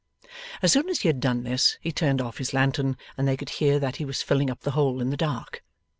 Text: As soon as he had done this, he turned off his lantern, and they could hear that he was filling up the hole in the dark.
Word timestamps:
As 0.63 0.71
soon 0.71 0.89
as 0.89 1.01
he 1.01 1.09
had 1.09 1.19
done 1.19 1.43
this, 1.43 1.77
he 1.79 1.91
turned 1.91 2.21
off 2.21 2.39
his 2.39 2.55
lantern, 2.55 2.97
and 3.19 3.27
they 3.27 3.37
could 3.37 3.51
hear 3.61 3.77
that 3.77 3.97
he 3.97 4.03
was 4.05 4.23
filling 4.23 4.49
up 4.49 4.61
the 4.61 4.71
hole 4.71 4.99
in 4.99 5.11
the 5.11 5.15
dark. 5.15 5.63